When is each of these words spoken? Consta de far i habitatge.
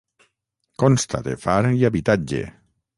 Consta 0.83 1.23
de 1.29 1.37
far 1.47 1.61
i 1.81 1.87
habitatge. 1.91 2.45